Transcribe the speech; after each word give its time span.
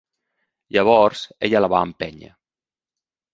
Llavors 0.77 1.21
ella 1.49 1.61
la 1.61 1.69
va 1.75 1.83
empènyer. 1.89 2.31